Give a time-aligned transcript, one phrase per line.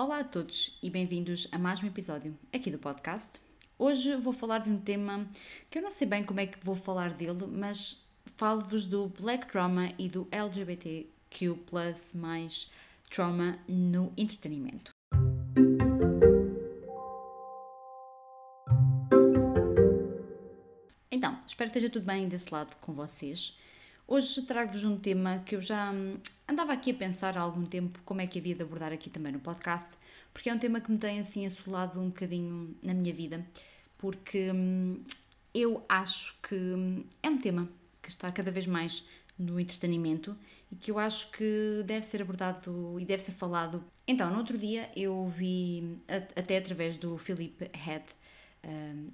[0.00, 3.38] Olá a todos e bem-vindos a mais um episódio aqui do podcast.
[3.78, 5.28] Hoje vou falar de um tema
[5.68, 8.02] que eu não sei bem como é que vou falar dele, mas
[8.34, 11.54] falo-vos do Black Trauma e do LGBTQ
[12.14, 12.70] mais
[13.10, 14.90] trauma no entretenimento.
[21.10, 23.54] Então, espero que esteja tudo bem desse lado com vocês.
[24.12, 26.16] Hoje trago-vos um tema que eu já hum,
[26.48, 29.30] andava aqui a pensar há algum tempo como é que havia de abordar aqui também
[29.30, 29.88] no podcast,
[30.34, 33.46] porque é um tema que me tem assim assolado um bocadinho na minha vida,
[33.96, 35.00] porque hum,
[35.54, 37.68] eu acho que hum, é um tema
[38.02, 39.04] que está cada vez mais
[39.38, 40.36] no entretenimento
[40.72, 43.80] e que eu acho que deve ser abordado e deve ser falado.
[44.08, 45.96] Então, no outro dia eu vi,
[46.34, 48.04] até através do Philip Head,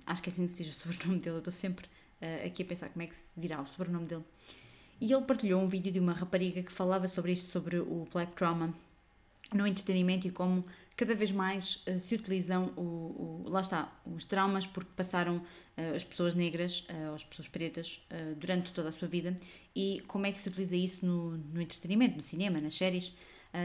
[0.07, 1.85] acho que é assim que se diz o sobrenome dele, eu estou sempre
[2.23, 4.25] uh, aqui a pensar como é que se dirá o sobrenome dele
[5.01, 8.33] e ele partilhou um vídeo de uma rapariga que falava sobre isto, sobre o black
[8.33, 8.75] trauma
[9.55, 10.63] no entretenimento e como
[10.97, 15.95] cada vez mais uh, se utilizam o, o, lá está, os traumas porque passaram uh,
[15.95, 18.01] as pessoas negras uh, as pessoas pretas
[18.39, 19.37] durante toda a sua vida.
[19.75, 23.13] E como é que se utiliza isso no, no entretenimento, no cinema, nas séries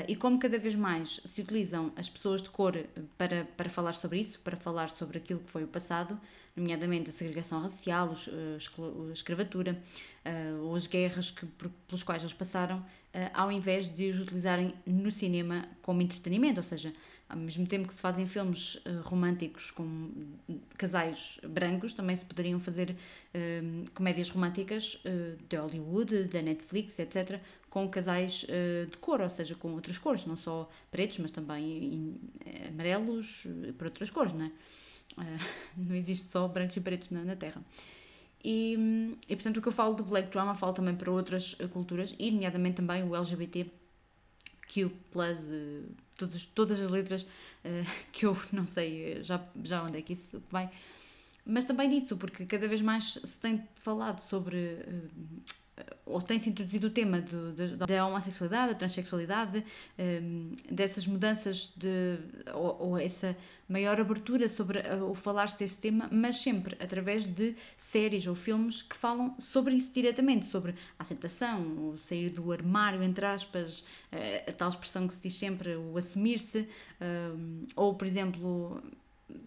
[0.08, 2.78] e como cada vez mais se utilizam as pessoas de cor
[3.18, 6.20] para, para falar sobre isso, para falar sobre aquilo que foi o passado,
[6.56, 9.82] nomeadamente a segregação racial, a escravatura,
[10.26, 11.46] uh, ou as guerras que,
[11.88, 12.86] pelos quais eles passaram,
[13.34, 16.94] ao invés de os utilizarem no cinema como entretenimento, ou seja,
[17.28, 20.10] ao mesmo tempo que se fazem filmes românticos com
[20.78, 22.96] casais brancos, também se poderiam fazer
[23.94, 24.98] comédias românticas
[25.50, 28.46] de Hollywood, da Netflix, etc., com casais
[28.92, 32.20] de cor, ou seja, com outras cores, não só pretos, mas também
[32.70, 34.52] amarelos, por outras cores, não é?
[35.76, 37.64] não existe só brancos e pretos na, na Terra.
[38.44, 42.14] E, e, portanto, o que eu falo de Black Drama falo também para outras culturas,
[42.20, 43.72] e nomeadamente também o LGBT
[44.72, 44.92] Q+, uh,
[46.18, 47.28] todas, todas as letras uh,
[48.12, 50.70] que eu não sei já, já onde é que isso vai,
[51.46, 55.10] mas também disso, porque cada vez mais se tem falado sobre uh,
[56.06, 59.64] ou tem-se introduzido o tema do, da, da homossexualidade, da transexualidade,
[59.98, 62.18] um, dessas mudanças de,
[62.54, 63.36] ou, ou, essa
[63.68, 64.80] maior abertura sobre
[65.10, 69.94] o falar-se desse tema, mas sempre através de séries ou filmes que falam sobre isso
[69.94, 75.14] diretamente, sobre a aceitação, o sair do armário, entre aspas, a, a tal expressão que
[75.14, 76.68] se diz sempre, o assumir-se,
[77.00, 78.84] um, ou por exemplo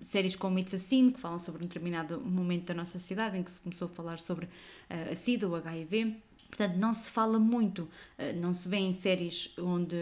[0.00, 3.42] séries como It's a Sin, que falam sobre um determinado momento da nossa sociedade em
[3.42, 6.16] que se começou a falar sobre uh, a SIDA, o HIV.
[6.48, 7.90] Portanto, não se fala muito, uh,
[8.40, 9.96] não se vê em séries onde.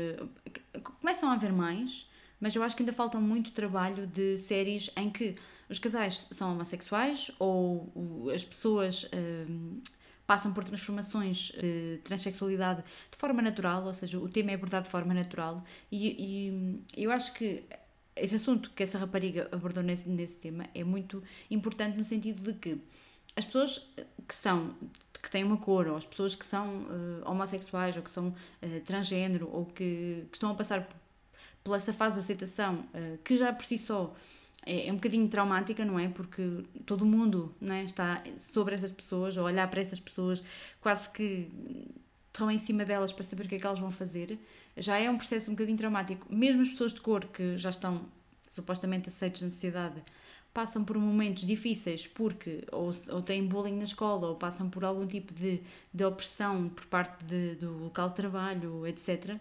[1.00, 2.08] Começam a haver mais,
[2.40, 5.34] mas eu acho que ainda falta muito trabalho de séries em que
[5.68, 9.04] os casais são homossexuais ou as pessoas.
[9.04, 9.80] Uh,
[10.24, 14.90] passam por transformações de transexualidade de forma natural, ou seja, o tema é abordado de
[14.90, 17.64] forma natural, e, e eu acho que
[18.14, 22.58] esse assunto que essa rapariga abordou nesse, nesse tema é muito importante no sentido de
[22.58, 22.78] que
[23.36, 23.78] as pessoas
[24.28, 24.74] que são
[25.22, 28.80] que têm uma cor, ou as pessoas que são uh, homossexuais, ou que são uh,
[28.84, 30.88] transgênero, ou que, que, estão a passar
[31.62, 34.12] pela essa fase de aceitação, uh, que já por si só
[34.66, 36.08] é, é, um bocadinho traumática, não é?
[36.08, 37.84] Porque todo mundo não é?
[37.84, 40.42] está sobre essas pessoas, ou olhar para essas pessoas,
[40.80, 41.48] quase que
[42.32, 44.38] estão em cima delas para saber o que é que elas vão fazer,
[44.76, 46.26] já é um processo um bocadinho traumático.
[46.34, 48.06] Mesmo as pessoas de cor que já estão
[48.48, 50.02] supostamente aceitas na sociedade
[50.52, 55.06] passam por momentos difíceis porque ou, ou têm bullying na escola ou passam por algum
[55.06, 55.62] tipo de,
[55.92, 59.38] de opressão por parte de, do local de trabalho, etc.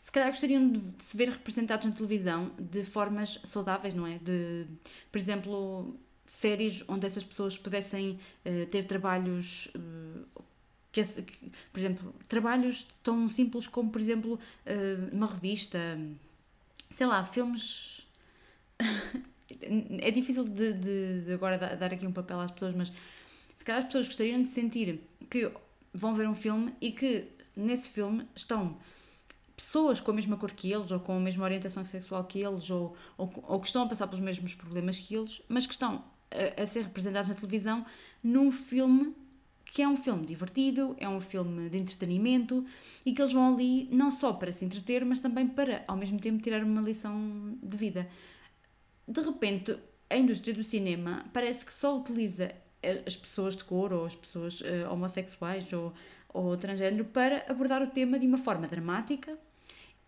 [0.00, 4.18] Se calhar gostariam de se ver representados na televisão de formas saudáveis, não é?
[4.18, 4.66] De,
[5.10, 10.44] por exemplo, séries onde essas pessoas pudessem uh, ter trabalhos uh,
[10.94, 11.02] que,
[11.72, 15.78] por exemplo, trabalhos tão simples como, por exemplo, uh, uma revista,
[16.88, 18.06] sei lá, filmes.
[20.00, 22.92] é difícil de, de, de, agora dar aqui um papel às pessoas, mas
[23.56, 25.50] se calhar as pessoas gostariam de sentir que
[25.92, 28.76] vão ver um filme e que nesse filme estão
[29.56, 32.70] pessoas com a mesma cor que eles, ou com a mesma orientação sexual que eles,
[32.70, 36.04] ou, ou, ou que estão a passar pelos mesmos problemas que eles, mas que estão
[36.30, 37.84] a, a ser representados na televisão
[38.22, 39.14] num filme
[39.74, 42.64] que é um filme divertido, é um filme de entretenimento
[43.04, 46.20] e que eles vão ali não só para se entreter, mas também para, ao mesmo
[46.20, 48.08] tempo, tirar uma lição de vida.
[49.06, 49.76] De repente,
[50.08, 52.54] a indústria do cinema parece que só utiliza
[52.84, 55.92] eh, as pessoas de cor ou as pessoas uh, homossexuais ou,
[56.32, 59.36] ou transgênero para abordar o tema de uma forma dramática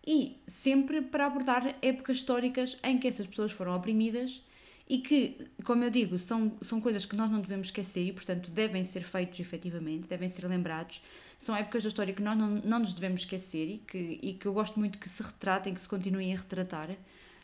[0.07, 4.41] e sempre para abordar épocas históricas em que essas pessoas foram oprimidas
[4.89, 8.49] e que, como eu digo, são, são coisas que nós não devemos esquecer e, portanto,
[8.49, 11.01] devem ser feitos efetivamente, devem ser lembrados.
[11.37, 14.45] São épocas da história que nós não, não nos devemos esquecer e que, e que
[14.45, 16.89] eu gosto muito que se retratem, que se continuem a retratar.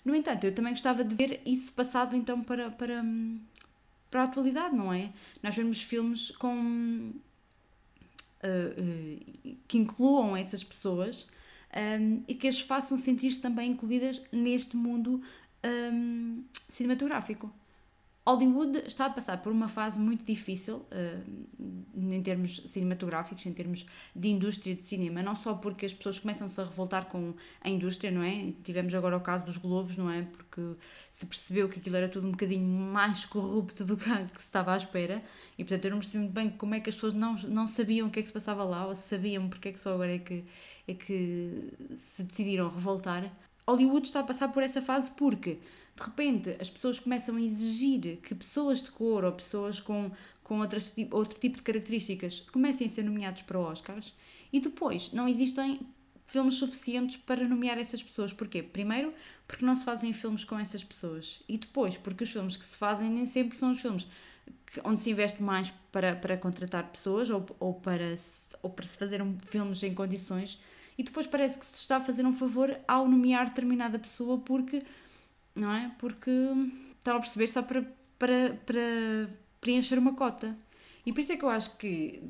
[0.05, 3.03] No entanto, eu também gostava de ver isso passado então para, para,
[4.09, 5.11] para a atualidade, não é?
[5.41, 7.11] Nós vemos filmes com.
[8.43, 11.25] Uh, uh, que incluam essas pessoas
[11.75, 15.21] um, e que as façam sentir-se também incluídas neste mundo
[15.65, 17.51] um, cinematográfico.
[18.25, 23.85] Hollywood está a passar por uma fase muito difícil uh, em termos cinematográficos, em termos
[24.15, 28.09] de indústria de cinema, não só porque as pessoas começam-se a revoltar com a indústria,
[28.09, 28.53] não é?
[28.63, 30.21] Tivemos agora o caso dos Globos, não é?
[30.21, 30.61] Porque
[31.09, 34.77] se percebeu que aquilo era tudo um bocadinho mais corrupto do que, se estava à
[34.77, 35.21] espera
[35.57, 38.07] e, portanto, eu não percebi muito bem como é que as pessoas não, não sabiam
[38.07, 40.15] o que é que se passava lá ou se sabiam porque é que só agora
[40.15, 40.45] é que,
[40.87, 43.29] é que se decidiram revoltar.
[43.67, 45.59] Hollywood está a passar por essa fase porque
[45.95, 50.11] de repente as pessoas começam a exigir que pessoas de cor ou pessoas com,
[50.43, 54.13] com outras, outro tipo de características comecem a ser nomeados para Oscars
[54.51, 55.79] e depois não existem
[56.25, 58.33] filmes suficientes para nomear essas pessoas.
[58.33, 58.63] Porquê?
[58.63, 59.13] Primeiro,
[59.47, 62.77] porque não se fazem filmes com essas pessoas e depois, porque os filmes que se
[62.77, 64.07] fazem nem sempre são os filmes
[64.83, 68.15] onde se investe mais para, para contratar pessoas ou, ou, para,
[68.61, 70.59] ou para se fazer um, filmes em condições
[70.97, 74.83] e depois parece que se está a fazer um favor ao nomear determinada pessoa porque
[75.55, 75.91] não é?
[75.99, 76.31] Porque
[76.97, 77.83] estão a perceber só para,
[78.17, 79.29] para, para
[79.61, 80.55] preencher uma cota.
[81.05, 82.23] E por isso é que eu acho que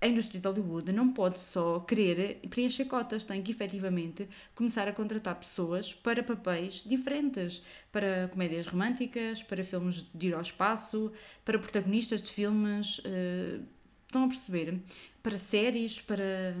[0.00, 4.92] a indústria de Hollywood não pode só querer preencher cotas, tem que efetivamente começar a
[4.92, 11.12] contratar pessoas para papéis diferentes, para comédias românticas, para filmes de ir ao espaço,
[11.44, 13.62] para protagonistas de filmes, uh,
[14.06, 14.80] estão a perceber?
[15.20, 16.56] Para séries, para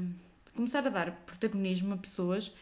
[0.58, 2.52] começar a dar protagonismo a pessoas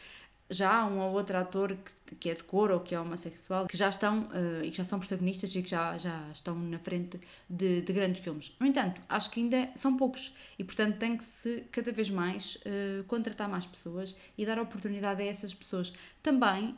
[0.50, 1.74] já há um ou outro ator
[2.06, 4.76] que, que é de cor ou que é homossexual que já estão uh, e que
[4.76, 8.54] já são protagonistas e que já, já estão na frente de, de, grandes filmes.
[8.60, 12.56] No entanto, acho que ainda são poucos e, portanto, tem que se cada vez mais
[12.56, 15.90] uh, contratar mais pessoas e dar oportunidade a essas pessoas.
[16.22, 16.76] Também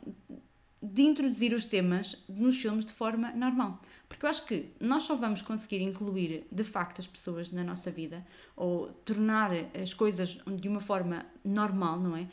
[0.81, 3.81] de introduzir os temas nos filmes de forma normal.
[4.07, 7.91] Porque eu acho que nós só vamos conseguir incluir de facto as pessoas na nossa
[7.91, 12.27] vida ou tornar as coisas de uma forma normal, não é?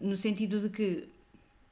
[0.00, 1.08] No sentido de que,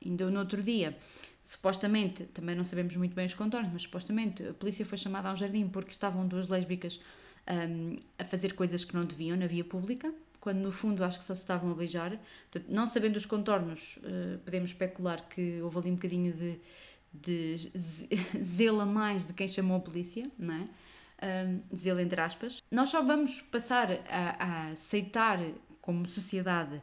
[0.04, 0.96] ainda no outro dia,
[1.40, 5.32] supostamente, também não sabemos muito bem os contornos, mas supostamente a polícia foi chamada a
[5.32, 7.00] um jardim porque estavam duas lésbicas
[7.48, 11.24] um, a fazer coisas que não deviam na via pública quando no fundo acho que
[11.24, 12.18] só se estavam a beijar.
[12.50, 16.60] Portanto, não sabendo os contornos, uh, podemos especular que houve ali um bocadinho de,
[17.12, 17.70] de
[18.42, 20.68] zelo a mais de quem chamou a polícia, não é?
[21.76, 22.62] Zelo entre aspas.
[22.70, 25.38] Nós só vamos passar a, a aceitar
[25.82, 26.80] como sociedade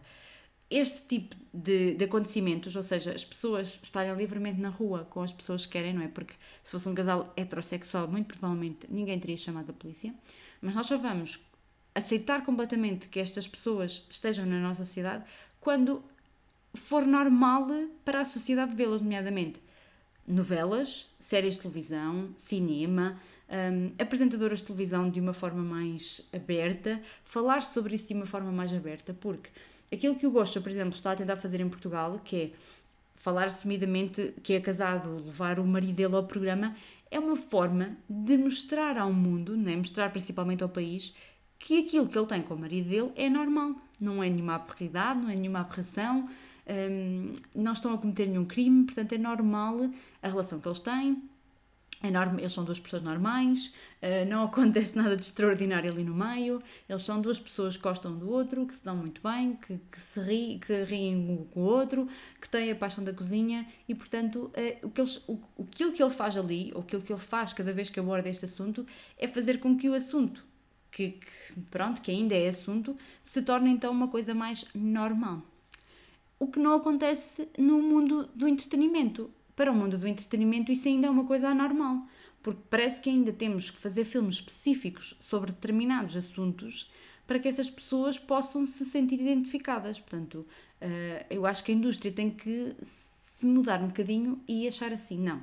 [0.69, 5.31] este tipo de, de, acontecimentos, ou seja, as pessoas estarem livremente na rua com as
[5.31, 6.10] pessoas que querem, não é?
[6.10, 10.13] Porque se fosse um casal heterossexual, muito provavelmente ninguém teria chamado a polícia,
[10.62, 11.39] mas nós só vamos
[11.97, 15.23] aceitar completamente que estas pessoas estejam na nossa sociedade
[15.59, 16.03] quando
[16.75, 17.67] for normal
[18.05, 19.59] para a sociedade vê-las, nomeadamente
[20.27, 27.61] novelas, séries de televisão, cinema, um, apresentadoras de televisão de uma forma mais aberta, falar
[27.61, 29.50] sobre isso de uma forma mais aberta, porque
[29.91, 32.51] aquilo que o Gosta, por exemplo, está a tentar fazer em Portugal, que é
[33.15, 36.75] falar assumidamente que é casado, levar o marido dele ao programa,
[37.09, 39.75] é uma forma de mostrar ao mundo, né?
[39.75, 41.15] mostrar principalmente ao país,
[41.59, 45.19] que aquilo que ele tem com o marido dele é normal, não é nenhuma aberridade,
[45.19, 46.30] não é nenhuma aberração,
[46.69, 49.89] um, não estão a cometer nenhum crime, portanto é normal
[50.21, 51.21] a relação que eles têm,
[52.03, 56.13] é normal, eles são duas pessoas normais, uh, não acontece nada de extraordinário ali no
[56.13, 59.79] meio, eles são duas pessoas que gostam do outro, que se dão muito bem, que,
[59.91, 62.08] que se ri, que riem um com o outro,
[62.39, 66.03] que têm a paixão da cozinha e, portanto, uh, o que eles, o, aquilo que
[66.03, 68.86] ele faz ali, ou aquilo que ele faz cada vez que aborda este assunto,
[69.17, 70.46] é fazer com que o assunto
[70.91, 75.41] que, que, pronto, que ainda é assunto, se torna então uma coisa mais normal.
[76.39, 79.29] O que não acontece no mundo do entretenimento.
[79.56, 82.06] Para o mundo do entretenimento isso ainda é uma coisa anormal,
[82.44, 86.91] porque parece que ainda temos que fazer filmes específicos sobre determinados assuntos
[87.25, 90.00] para que essas pessoas possam se sentir identificadas.
[90.00, 90.46] Portanto,
[90.79, 95.20] eh, eu acho que a indústria tem que se mudar um bocadinho e achar assim,
[95.20, 95.41] não,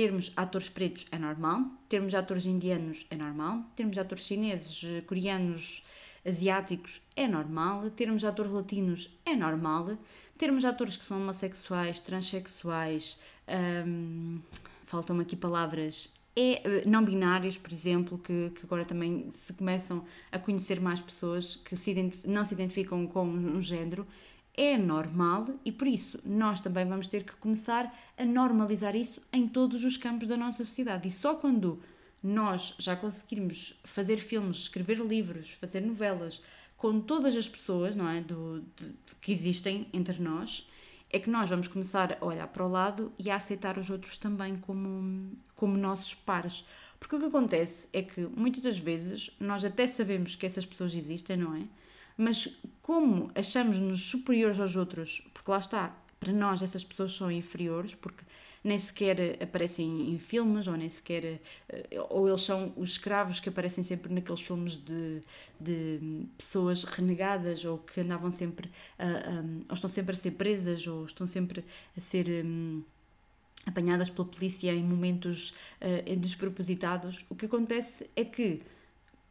[0.00, 5.84] Termos atores pretos é normal, termos atores indianos é normal, termos atores chineses, coreanos,
[6.24, 9.98] asiáticos é normal, termos atores latinos é normal,
[10.38, 13.20] termos atores que são homossexuais, transexuais,
[13.86, 14.40] hum,
[14.86, 20.02] faltam-me aqui palavras, é, eh, não binários, por exemplo, que, que, agora também se começam
[20.32, 24.06] a conhecer mais pessoas que se não se identificam com um género,
[24.60, 29.48] é normal e por isso nós também vamos ter que começar a normalizar isso em
[29.48, 31.08] todos os campos da nossa sociedade.
[31.08, 31.80] E só quando
[32.22, 36.42] nós já conseguirmos fazer filmes, escrever livros, fazer novelas
[36.76, 40.68] com todas as pessoas não é, do, de, que existem entre nós,
[41.08, 44.18] é que nós vamos começar a olhar para o lado e a aceitar os outros
[44.18, 46.66] também como, como nossos pares.
[46.98, 50.94] Porque o que acontece é que muitas das vezes nós até sabemos que essas pessoas
[50.94, 51.62] existem, não é?
[52.20, 52.46] Mas
[52.82, 58.26] como achamos-nos superiores aos outros, porque lá está, para nós essas pessoas são inferiores, porque
[58.62, 61.40] nem sequer aparecem em filmes, ou nem sequer.
[61.70, 65.22] Eh, ou eles são os escravos que aparecem sempre naqueles filmes de,
[65.58, 68.70] de pessoas renegadas, ou que andavam sempre.
[68.98, 71.64] A, ou estão sempre a ser presas, ou estão sempre
[71.96, 72.44] a ser.
[72.44, 72.82] Um,
[73.66, 75.50] apanhadas pela polícia em momentos
[75.82, 77.26] uh, despropositados.
[77.28, 78.58] O que acontece é que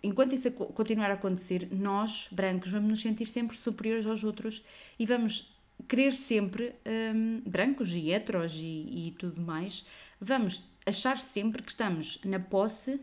[0.04, 4.64] enquanto isso continuar a acontecer, nós, brancos, vamos nos sentir sempre superiores aos outros
[4.98, 5.56] e vamos
[5.88, 6.76] querer sempre,
[7.16, 9.86] um, brancos e heteros e, e, tudo mais,
[10.20, 13.00] vamos achar sempre que estamos na posse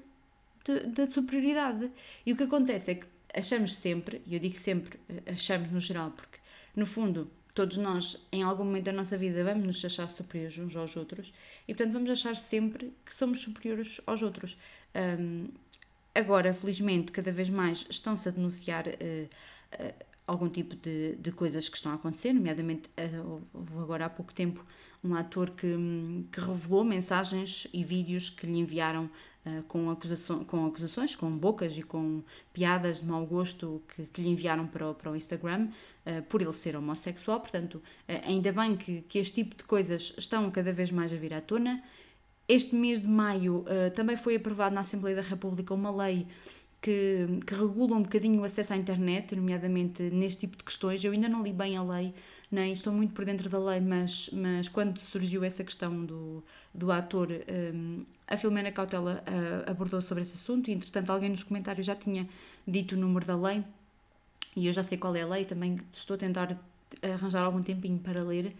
[0.95, 1.91] da superioridade.
[2.25, 5.79] E o que acontece é que achamos sempre, e eu digo sempre eh, achamos no
[5.79, 6.39] geral, porque
[6.75, 10.77] no fundo todos nós, em algum momento da nossa vida, vamos nos achar superiores uns
[10.77, 11.33] aos outros
[11.67, 14.59] e, portanto, vamos achar sempre que somos superiores aos outros.
[14.95, 15.49] Um,
[16.17, 19.95] agora, felizmente, cada vez mais estão-se a denunciar uh, uh,
[20.27, 24.33] algum tipo de, de coisas que estão a acontecer, nomeadamente uh, houve agora há pouco
[24.33, 24.65] tempo
[25.05, 25.77] um ator que,
[26.33, 29.09] que revelou mensagens e vídeos que lhe enviaram
[29.69, 34.29] com, acusação, com acusações, com bocas e com piadas de mau gosto que, que lhe
[34.31, 35.69] enviaram para o, para o Instagram
[36.29, 37.39] por ele ser homossexual.
[37.39, 37.81] Portanto,
[38.25, 41.41] ainda bem que, que este tipo de coisas estão cada vez mais a vir à
[41.41, 41.81] tona.
[42.49, 46.27] Este mês de maio também foi aprovado na Assembleia da República uma lei
[46.87, 51.05] que, que regula um bocadinho o acesso à internet, nomeadamente neste tipo de questões.
[51.05, 52.15] Eu ainda não li bem a lei,
[52.49, 56.93] nem estou muito por dentro da lei, mas, mas quando surgiu essa questão do, do
[56.93, 57.29] ator,
[57.75, 61.97] um, a Filomena Cautela uh, abordou sobre esse assunto e, entretanto, alguém nos comentários já
[61.97, 62.29] tinha
[62.67, 63.65] dito o número da lei
[64.55, 66.57] e eu já sei qual é a lei, também estou a tentar
[67.03, 68.55] arranjar algum tempinho para ler.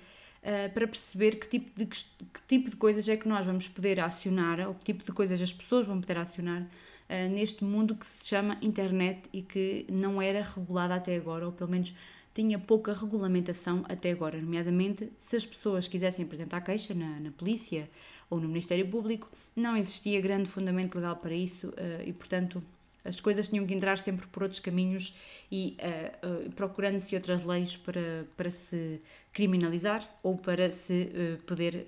[0.47, 3.99] Uh, para perceber que tipo, de, que tipo de coisas é que nós vamos poder
[3.99, 8.07] acionar, ou que tipo de coisas as pessoas vão poder acionar uh, neste mundo que
[8.07, 11.93] se chama internet e que não era regulada até agora, ou pelo menos
[12.33, 17.91] tinha pouca regulamentação até agora, nomeadamente se as pessoas quisessem apresentar queixa na, na polícia
[18.31, 22.63] ou no Ministério Público, não existia grande fundamento legal para isso uh, e, portanto,
[23.07, 25.15] as coisas tinham que entrar sempre por outros caminhos
[25.51, 29.01] e uh, uh, procurando-se outras leis para, para se
[29.33, 31.87] criminalizar ou para se uh, poder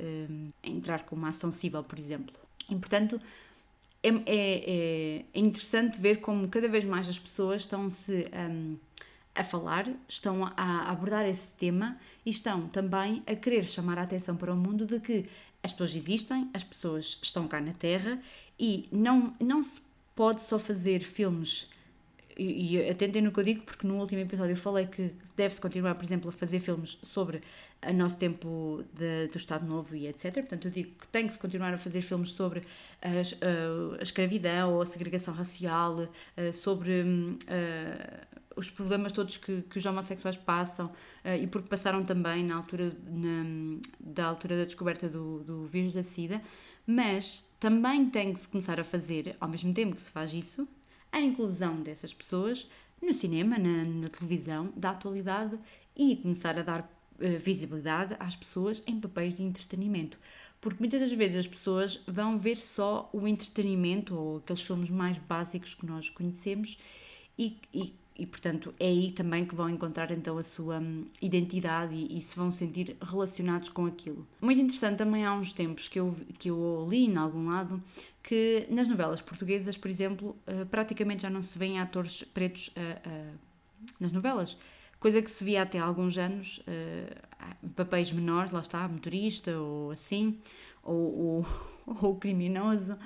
[0.62, 2.34] entrar com uma ação civil, por exemplo.
[2.70, 3.20] E, portanto,
[4.02, 8.76] é, é, é, interessante ver como cada vez mais as pessoas estão-se um,
[9.34, 14.36] a falar, estão a abordar esse tema e estão também a querer chamar a atenção
[14.36, 15.24] para o mundo de que
[15.62, 18.20] as pessoas existem, as pessoas estão cá na Terra
[18.58, 19.80] e não, não se
[20.18, 21.70] pode só fazer filmes
[22.36, 25.60] e, e atentem no que eu digo, porque no último episódio eu falei que deve-se
[25.60, 27.40] continuar, por exemplo, a fazer filmes sobre
[27.88, 30.34] o nosso tempo de, do Estado Novo e etc.
[30.34, 32.64] Portanto, eu digo que tem que se continuar a fazer filmes sobre
[33.00, 39.62] a, a, a escravidão ou a segregação racial, uh, sobre uh, os problemas todos que,
[39.62, 40.90] que os homossexuais passam
[41.40, 46.02] e porque passaram também na altura, na, da altura da descoberta do, do vírus da
[46.02, 46.42] SIDA,
[46.84, 50.66] mas também tem que se começar a fazer, ao mesmo tempo que se faz isso,
[51.10, 52.68] a inclusão dessas pessoas
[53.02, 55.58] no cinema, na, na televisão, da atualidade
[55.96, 60.18] e começar a dar uh, visibilidade às pessoas em papéis de entretenimento.
[60.60, 65.16] Porque muitas das vezes as pessoas vão ver só o entretenimento ou aqueles filmes mais
[65.16, 66.78] básicos que nós conhecemos
[67.38, 71.94] e, e e portanto é aí também que vão encontrar então a sua hum, identidade
[71.94, 74.26] e, e, se vão sentir relacionados com aquilo.
[74.40, 77.82] Muito interessante também há uns tempos que eu, que eu li em algum lado
[78.22, 83.08] que nas novelas portuguesas, por exemplo, uh, praticamente já não se vêem atores pretos uh,
[83.08, 83.38] uh,
[84.00, 84.58] nas novelas.
[84.98, 86.60] Coisa que se via até há alguns anos,
[87.76, 90.40] papéis menores, lá está, motorista ou assim,
[90.82, 91.46] ou, ou,
[92.02, 92.98] ou criminoso.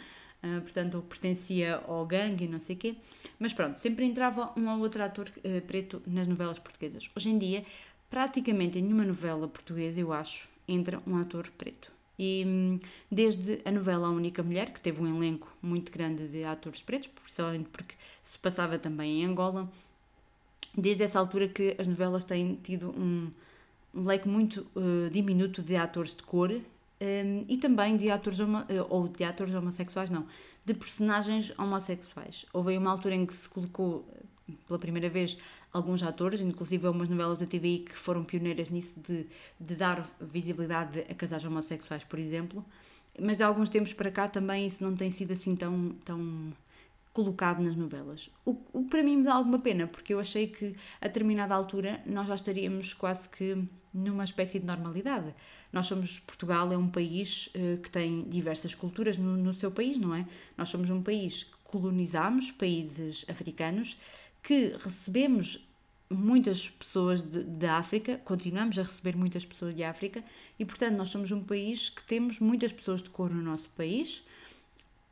[0.43, 2.97] Uh, portanto, pertencia ao gangue e não sei o quê.
[3.39, 7.09] Mas pronto, sempre entrava um ou outro ator uh, preto nas novelas portuguesas.
[7.17, 7.65] Hoje em dia,
[8.11, 11.93] praticamente em nenhuma novela portuguesa, eu acho, entra um ator preto.
[12.19, 12.81] E hum,
[13.11, 17.09] desde a novela A Única Mulher, que teve um elenco muito grande de atores pretos,
[17.09, 19.71] principalmente porque se passava também em Angola,
[20.77, 23.31] desde essa altura que as novelas têm tido um,
[23.95, 26.61] leque muito uh, diminuto de atores de cor
[27.03, 28.47] um, e também de atores, eh,
[28.89, 30.25] ou de atores homossexuais, não,
[30.65, 32.47] de personagens homossexuais.
[32.53, 34.09] Houve uma altura em que se colocou
[34.49, 35.37] eh, pela primeira vez
[35.73, 39.27] alguns atores, inclusive algumas novelas da TVI que foram pioneiras nisso de,
[39.59, 42.65] de dar visibilidade a casais homossexuais, por exemplo,
[43.21, 46.53] mas de alguns tempos para cá também isso não tem sido assim tão, tão
[47.13, 48.31] colocado nas novelas.
[48.45, 51.55] O, o que para mim me dá alguma pena, porque eu achei que a determinada
[51.55, 55.35] altura nós já estaríamos quase que numa espécie de normalidade.
[55.73, 59.99] Nós somos, Portugal é um país uh, que tem diversas culturas no, no, seu país,
[59.99, 60.27] não é?
[60.57, 63.99] Nós somos um país que colonizamos países africanos,
[64.43, 65.69] que recebemos
[66.11, 70.23] muitas pessoas da África, continuamos a receber muitas pessoas de África
[70.59, 74.23] e, portanto, nós somos um país que temos muitas pessoas de cor no nosso país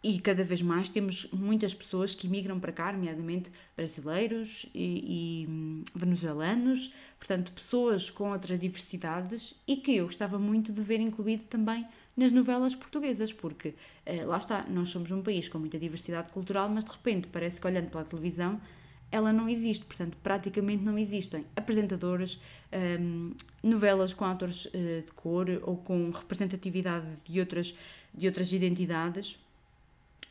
[0.03, 5.47] e cada vez mais temos muitas pessoas que migram para cá, nomeadamente brasileiros e, e
[5.47, 11.45] hum, venezuelanos, portanto, pessoas com outras diversidades e que eu gostava muito de ver incluído
[11.45, 13.75] também nas novelas portuguesas, porque
[14.07, 17.61] eh, lá está, nós somos um país com muita diversidade cultural, mas de repente parece
[17.61, 18.61] que olhando para a televisão
[19.13, 22.41] ela não existe, portanto, praticamente não existem apresentadoras,
[23.01, 24.71] um, novelas com atores uh,
[25.05, 27.75] de cor ou com representatividade de outras,
[28.15, 29.37] de outras identidades.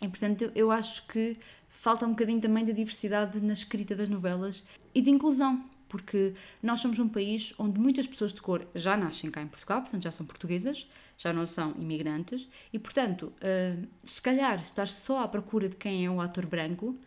[0.02, 1.38] E, portanto, eu acho que
[1.68, 4.64] falta um bocadinho também de diversidade na escrita das novelas
[4.94, 9.30] e de inclusão, porque nós somos um país onde muitas pessoas de cor já nascem
[9.30, 10.88] cá em Portugal, portanto já são portuguesas,
[11.18, 16.06] já não são imigrantes, e portanto, uh, se calhar estar só à procura de quem
[16.06, 16.98] é o ator branco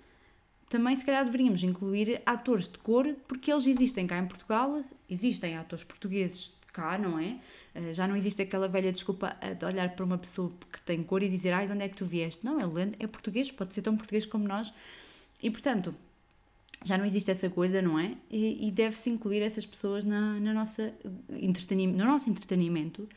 [0.72, 5.54] também se calhar deveríamos incluir atores de cor, porque eles existem cá em Portugal, existem
[5.54, 7.38] atores portugueses cá, não é?
[7.74, 11.22] Uh, já não existe aquela velha desculpa de olhar para uma pessoa que tem cor
[11.22, 12.44] e dizer, ai, de onde é que tu vieste?
[12.44, 14.72] Não, ele é português, pode ser tão português como nós.
[15.42, 15.94] E, portanto,
[16.84, 18.16] já não existe essa coisa, não é?
[18.30, 20.92] E, e deve-se incluir essas pessoas na, na nossa
[21.28, 23.08] no nosso entretenimento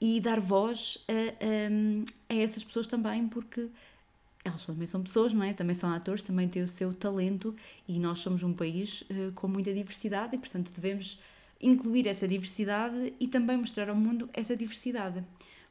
[0.00, 3.68] e dar voz a, a, a essas pessoas também, porque
[4.44, 5.52] elas também são pessoas, não é?
[5.52, 7.54] Também são atores, também têm o seu talento
[7.86, 11.18] e nós somos um país uh, com muita diversidade e, portanto, devemos
[11.60, 15.24] incluir essa diversidade e também mostrar ao mundo essa diversidade.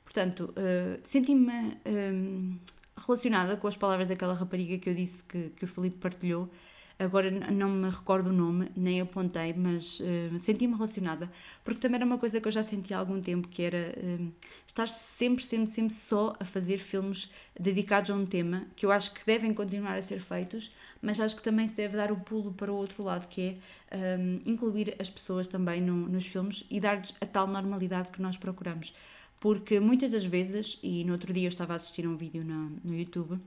[0.03, 2.58] Portanto, uh, senti-me um,
[2.98, 6.50] relacionada com as palavras daquela rapariga que eu disse que, que o Felipe partilhou
[6.99, 11.31] agora não me recordo o nome, nem apontei, mas uh, senti-me relacionada,
[11.63, 14.31] porque também era uma coisa que eu já senti há algum tempo, que era uh,
[14.65, 19.13] estar sempre, sempre, sempre só a fazer filmes dedicados a um tema, que eu acho
[19.13, 22.53] que devem continuar a ser feitos, mas acho que também se deve dar o pulo
[22.53, 23.57] para o outro lado, que é
[23.91, 28.38] eh, incluir as pessoas também no, nos filmes e dar-lhes a tal normalidade que nós
[28.38, 28.93] procuramos.
[29.39, 32.43] Porque muitas das vezes, e no outro dia eu estava a assistir a um vídeo
[32.43, 33.39] no, no YouTube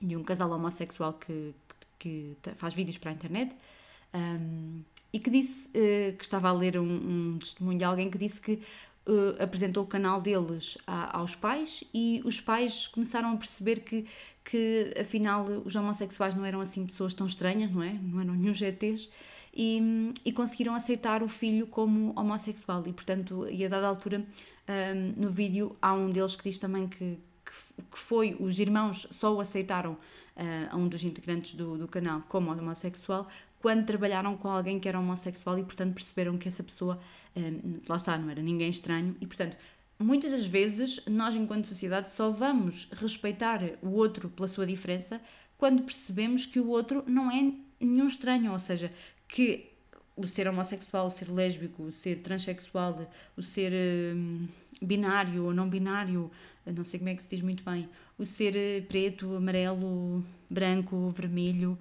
[0.00, 1.54] de um casal homossexual que,
[1.98, 3.56] que faz vídeos para a internet,
[4.14, 6.84] um, e que disse uh, que estava a ler um,
[7.34, 8.60] um, testemunho de alguém que disse que
[9.06, 14.06] uh, apresentou o canal deles a, aos pais e os pais começaram a perceber que,
[14.44, 17.92] que afinal os homossexuais não eram assim pessoas tão estranhas, não é?
[17.92, 19.08] Não eram nenhum GTs.
[19.56, 24.26] E, e conseguiram aceitar o filho como homossexual e portanto e a dada altura
[24.68, 29.32] um, no vídeo há um deles que diz também que, que foi os irmãos só
[29.32, 29.96] o aceitaram
[30.70, 33.28] a um dos integrantes do, do canal como homossexual
[33.64, 37.00] quando trabalharam com alguém que era homossexual e, portanto, perceberam que essa pessoa,
[37.34, 39.16] um, lá está, não era ninguém estranho.
[39.22, 39.56] E, portanto,
[39.98, 45.18] muitas das vezes nós, enquanto sociedade, só vamos respeitar o outro pela sua diferença
[45.56, 48.90] quando percebemos que o outro não é nenhum estranho, ou seja,
[49.26, 49.73] que
[50.16, 53.72] o ser homossexual, o ser lésbico, o ser transexual, o ser
[54.14, 54.46] um,
[54.80, 56.30] binário ou não binário,
[56.66, 61.10] não sei como é que se diz muito bem, o ser eh, preto, amarelo, branco,
[61.10, 61.78] vermelho,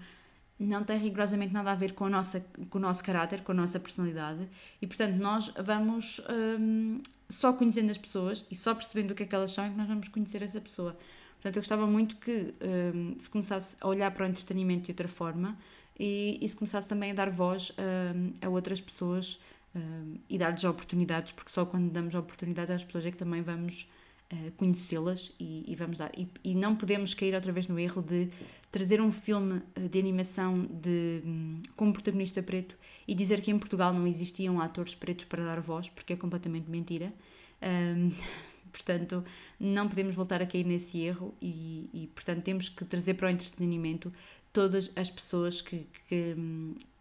[0.59, 3.55] não tem rigorosamente nada a ver com, a nossa, com o nosso caráter, com a
[3.55, 4.47] nossa personalidade
[4.81, 6.21] e, portanto, nós vamos
[6.59, 9.69] um, só conhecendo as pessoas e só percebendo o que é que elas são é
[9.69, 10.97] que nós vamos conhecer essa pessoa.
[11.35, 12.53] Portanto, eu gostava muito que
[12.95, 15.57] um, se começasse a olhar para o entretenimento de outra forma
[15.99, 19.39] e, se começasse também a dar voz um, a outras pessoas
[19.75, 23.87] um, e dar-lhes oportunidades, porque só quando damos oportunidades às pessoas é que também vamos
[24.31, 26.11] uh, conhecê-las e, e, vamos dar.
[26.17, 28.29] E, e, não podemos cair outra vez no erro de
[28.71, 32.75] trazer um filme de animação de, um, com um protagonista preto
[33.07, 36.69] e dizer que em Portugal não existiam atores pretos para dar voz, porque é completamente
[36.69, 37.13] mentira.
[38.73, 39.23] Portanto,
[39.59, 43.29] não podemos voltar a cair nesse erro e, e, portanto, temos que trazer para o
[43.29, 44.11] entretenimento
[44.53, 46.35] todas as pessoas que, que,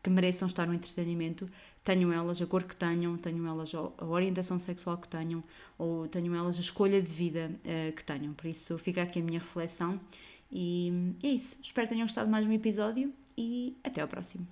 [0.02, 1.48] que, mereçam estar no entretenimento,
[1.84, 5.44] tenham elas a cor que tenham, tenham elas a orientação sexual que tenham,
[5.78, 8.32] ou tenham elas a escolha de vida uh, que tenham.
[8.32, 10.00] Por isso, fica aqui a minha reflexão.
[10.50, 11.56] E é isso.
[11.62, 14.46] Espero que tenham gostado de mais um episódio e até ao próximo.